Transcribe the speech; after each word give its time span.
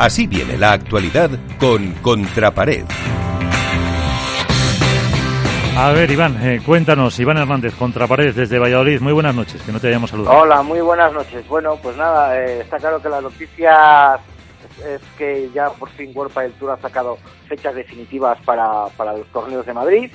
Así 0.00 0.26
viene 0.26 0.56
la 0.56 0.72
actualidad 0.72 1.28
con 1.58 1.92
Contrapared. 2.00 2.86
A 5.76 5.92
ver, 5.92 6.10
Iván, 6.10 6.38
eh, 6.42 6.62
cuéntanos, 6.64 7.20
Iván 7.20 7.36
Hernández, 7.36 7.74
Contrapared 7.74 8.34
desde 8.34 8.58
Valladolid. 8.58 8.98
Muy 9.02 9.12
buenas 9.12 9.34
noches, 9.34 9.60
que 9.60 9.70
no 9.70 9.78
te 9.78 9.88
hayamos 9.88 10.08
saludado. 10.08 10.38
Hola, 10.38 10.62
muy 10.62 10.80
buenas 10.80 11.12
noches. 11.12 11.46
Bueno, 11.48 11.76
pues 11.82 11.98
nada, 11.98 12.34
eh, 12.40 12.60
está 12.60 12.78
claro 12.78 13.02
que 13.02 13.10
la 13.10 13.20
noticia 13.20 14.18
es 14.88 15.02
que 15.18 15.50
ya 15.52 15.68
por 15.68 15.90
fin 15.90 16.12
World 16.14 16.34
del 16.34 16.52
Tour 16.52 16.70
ha 16.70 16.78
sacado 16.78 17.18
fechas 17.46 17.74
definitivas 17.74 18.40
para, 18.46 18.86
para 18.96 19.12
los 19.12 19.26
torneos 19.26 19.66
de 19.66 19.74
Madrid. 19.74 20.10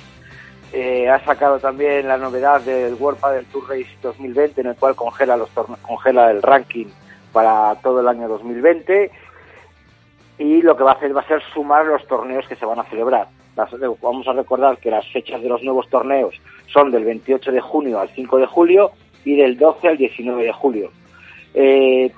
Eh, 0.72 1.08
ha 1.08 1.24
sacado 1.24 1.60
también 1.60 2.08
la 2.08 2.18
novedad 2.18 2.60
del 2.60 2.94
World 2.94 3.24
del 3.24 3.46
Tour 3.46 3.68
Race 3.68 3.96
2020, 4.02 4.62
en 4.62 4.66
el 4.66 4.74
cual 4.74 4.96
congela, 4.96 5.36
los 5.36 5.50
congela 5.82 6.32
el 6.32 6.42
ranking 6.42 6.86
para 7.32 7.76
todo 7.76 8.00
el 8.00 8.08
año 8.08 8.26
2020. 8.26 9.12
Y 10.38 10.62
lo 10.62 10.76
que 10.76 10.84
va 10.84 10.92
a 10.92 10.94
hacer 10.94 11.16
va 11.16 11.22
a 11.22 11.28
ser 11.28 11.42
sumar 11.54 11.86
los 11.86 12.06
torneos 12.06 12.46
que 12.46 12.56
se 12.56 12.66
van 12.66 12.78
a 12.78 12.84
celebrar 12.84 13.28
vamos 14.02 14.28
a 14.28 14.32
recordar 14.32 14.78
que 14.78 14.90
las 14.90 15.06
fechas 15.10 15.42
de 15.42 15.48
los 15.48 15.62
nuevos 15.62 15.88
torneos 15.88 16.34
son 16.72 16.90
del 16.90 17.04
28 17.04 17.52
de 17.52 17.60
junio 17.60 17.98
al 17.98 18.10
5 18.10 18.38
de 18.38 18.46
julio 18.46 18.90
y 19.24 19.36
del 19.36 19.56
12 19.56 19.88
al 19.88 19.96
19 19.96 20.44
de 20.44 20.52
julio. 20.52 20.90
Eh, 21.54 22.12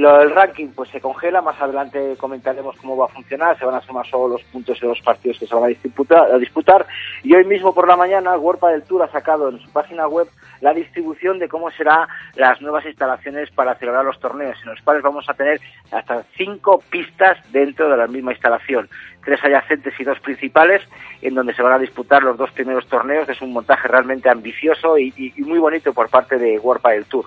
lo 0.00 0.18
del 0.18 0.30
ranking 0.30 0.68
pues 0.74 0.90
se 0.90 1.00
congela, 1.00 1.42
más 1.42 1.60
adelante 1.60 2.16
comentaremos 2.18 2.76
cómo 2.76 2.96
va 2.96 3.04
a 3.04 3.08
funcionar, 3.08 3.58
se 3.58 3.64
van 3.64 3.74
a 3.74 3.80
sumar 3.82 4.06
solo 4.06 4.28
los 4.28 4.42
puntos 4.44 4.80
de 4.80 4.88
los 4.88 5.00
partidos 5.00 5.38
que 5.38 5.46
se 5.46 5.54
van 5.54 5.64
a 5.64 5.68
disputar, 5.68 6.32
a 6.32 6.38
disputar. 6.38 6.86
y 7.22 7.34
hoy 7.34 7.44
mismo 7.44 7.74
por 7.74 7.86
la 7.86 7.96
mañana 7.96 8.36
World 8.36 8.60
del 8.72 8.82
Tour 8.82 9.02
ha 9.02 9.12
sacado 9.12 9.50
en 9.50 9.60
su 9.60 9.70
página 9.70 10.08
web 10.08 10.28
la 10.60 10.72
distribución 10.74 11.38
de 11.38 11.48
cómo 11.48 11.70
serán 11.70 12.08
las 12.34 12.60
nuevas 12.60 12.84
instalaciones 12.86 13.50
para 13.50 13.74
celebrar 13.76 14.04
los 14.04 14.18
torneos, 14.20 14.56
en 14.62 14.70
los 14.70 14.80
cuales 14.82 15.02
vamos 15.02 15.28
a 15.28 15.34
tener 15.34 15.60
hasta 15.90 16.22
cinco 16.36 16.82
pistas 16.90 17.38
dentro 17.52 17.90
de 17.90 17.96
la 17.96 18.06
misma 18.06 18.32
instalación, 18.32 18.88
tres 19.24 19.42
adyacentes 19.44 19.94
y 19.98 20.04
dos 20.04 20.18
principales, 20.20 20.82
en 21.22 21.34
donde 21.34 21.54
se 21.54 21.62
van 21.62 21.72
a 21.72 21.78
disputar 21.78 22.22
los 22.22 22.36
dos 22.36 22.50
primeros 22.52 22.86
torneos, 22.88 23.28
es 23.28 23.40
un 23.42 23.52
montaje 23.52 23.88
realmente 23.88 24.28
ambicioso 24.28 24.98
y, 24.98 25.34
muy 25.38 25.58
bonito 25.58 25.92
por 25.92 26.08
parte 26.08 26.38
de 26.38 26.58
World 26.58 26.86
del 26.86 27.04
Tour. 27.06 27.26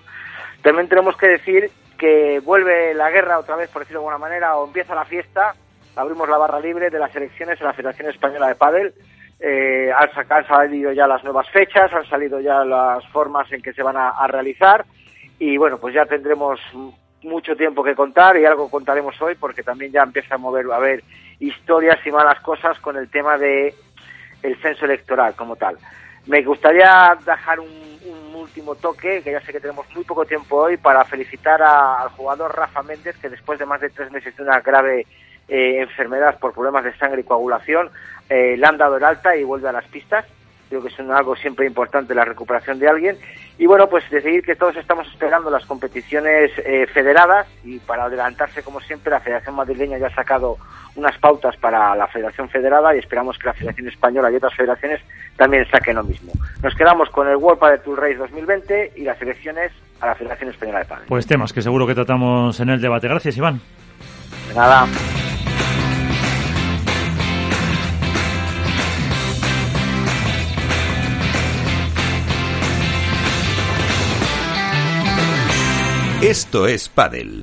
También 0.62 0.88
tenemos 0.88 1.18
que 1.18 1.28
decir 1.28 1.70
que 2.04 2.42
vuelve 2.42 2.94
la 2.94 3.10
guerra 3.12 3.40
otra 3.40 3.56
vez, 3.56 3.70
por 3.70 3.82
decirlo 3.82 4.02
de 4.02 4.08
alguna 4.08 4.18
manera, 4.18 4.58
o 4.58 4.68
empieza 4.68 4.94
la 4.94 5.06
fiesta, 5.06 5.56
abrimos 5.96 6.28
la 6.28 6.38
barra 6.38 6.60
libre 6.60 6.90
de 6.90 7.00
las 7.00 7.16
elecciones 7.16 7.58
en 7.62 7.66
la 7.66 7.72
Federación 7.72 8.10
Española 8.10 8.50
de 8.50 8.56
Padel. 8.56 8.94
Eh, 9.40 9.90
han, 9.90 10.46
salido 10.46 10.92
ya 10.92 11.08
las 11.08 11.24
nuevas 11.24 11.50
fechas, 11.50 11.94
han 11.94 12.06
salido 12.10 12.42
ya 12.42 12.66
las 12.66 13.08
formas 13.08 13.50
en 13.54 13.62
que 13.62 13.72
se 13.72 13.82
van 13.82 13.96
a, 13.96 14.28
realizar 14.28 14.84
y 15.40 15.56
bueno, 15.56 15.78
pues 15.78 15.96
ya 15.96 16.06
tendremos 16.06 16.60
mucho 17.22 17.56
tiempo 17.56 17.82
que 17.82 17.96
contar 17.96 18.36
y 18.36 18.44
algo 18.44 18.70
contaremos 18.70 19.22
hoy 19.22 19.36
porque 19.36 19.64
también 19.64 19.94
ya 19.94 20.04
empieza 20.04 20.36
a 20.36 20.38
mover 20.38 20.66
a 20.74 20.80
ver 20.80 21.06
historias 21.40 22.06
y 22.06 22.12
malas 22.12 22.42
cosas 22.42 22.78
con 22.80 22.98
el 22.98 23.10
tema 23.10 23.38
de 23.38 23.74
el 24.42 24.62
censo 24.62 24.84
electoral 24.84 25.36
como 25.36 25.56
tal. 25.56 25.78
Me 26.28 26.42
gustaría 26.42 27.18
dejar 27.26 27.62
un 27.62 27.94
último 28.44 28.76
toque, 28.76 29.22
que 29.24 29.32
ya 29.32 29.42
sé 29.42 29.52
que 29.52 29.60
tenemos 29.60 29.86
muy 29.94 30.04
poco 30.04 30.26
tiempo 30.26 30.58
hoy, 30.58 30.78
para 30.78 31.04
felicitar 31.06 31.62
al 31.62 32.10
jugador 32.10 32.56
Rafa 32.56 32.84
Méndez, 32.84 33.18
que 33.18 33.30
después 33.30 33.60
de 33.60 33.66
más 33.66 33.82
de 33.82 33.90
tres 33.90 34.12
meses 34.12 34.36
de 34.36 34.44
una 34.44 34.60
grave 34.60 35.06
eh, 35.48 35.82
enfermedad 35.82 36.40
por 36.40 36.54
problemas 36.54 36.84
de 36.84 36.96
sangre 36.98 37.22
y 37.22 37.24
coagulación, 37.24 37.90
eh, 38.30 38.56
le 38.58 38.66
han 38.66 38.78
dado 38.78 38.98
el 38.98 39.04
alta 39.04 39.36
y 39.36 39.44
vuelve 39.44 39.70
a 39.70 39.74
las 39.74 39.86
pistas. 39.86 40.26
Creo 40.70 40.82
que 40.82 40.90
es 40.90 41.00
algo 41.00 41.36
siempre 41.36 41.66
importante 41.66 42.16
la 42.16 42.26
recuperación 42.26 42.80
de 42.80 42.88
alguien. 42.88 43.18
Y 43.58 43.68
bueno, 43.68 43.88
pues 43.88 44.04
decidir 44.10 44.44
que 44.44 44.56
todos 44.56 44.76
estamos 44.76 45.08
esperando 45.08 45.50
las 45.50 45.66
competiciones 45.66 46.52
eh, 46.58 46.88
federadas 46.92 47.48
y 47.64 47.78
para 47.80 48.06
adelantarse, 48.06 48.64
como 48.64 48.82
siempre, 48.82 49.12
la 49.12 49.20
Federación 49.20 49.56
Madrileña 49.56 49.98
ya 50.00 50.08
ha 50.08 50.16
sacado 50.16 50.58
unas 50.96 51.18
pautas 51.20 51.56
para 51.58 51.96
la 51.96 52.08
Federación 52.08 52.50
Federada 52.50 52.96
y 52.96 53.00
esperamos 53.00 53.38
que 53.38 53.48
la 53.48 53.54
Federación 53.54 53.88
Española 53.88 54.32
y 54.32 54.36
otras 54.36 54.56
federaciones 54.56 55.02
también 55.38 55.66
saquen 55.70 55.96
lo 55.96 56.04
mismo. 56.04 56.32
Nos 56.62 56.76
quedamos 56.76 57.10
con 57.10 57.28
el 57.28 57.36
World 57.36 57.60
Padel 57.60 57.82
Tour 57.82 58.00
Race 58.00 58.16
2020 58.16 58.94
y 58.96 59.04
las 59.04 59.22
elecciones 59.22 59.72
a 60.02 60.08
la 60.08 60.16
Federación 60.16 60.50
Española 60.50 60.80
de 60.80 60.86
Padel. 60.86 61.06
Pues 61.08 61.28
temas 61.28 61.54
que 61.54 61.62
seguro 61.62 61.88
que 61.88 61.96
tratamos 61.96 62.60
en 62.60 62.70
el 62.70 62.82
debate. 62.82 63.08
Gracias, 63.08 63.38
Iván. 63.38 63.62
De 64.50 64.56
nada. 64.56 64.88
Esto 76.24 76.68
es 76.68 76.88
Padel. 76.88 77.42